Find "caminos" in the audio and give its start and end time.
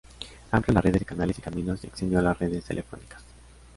1.43-1.83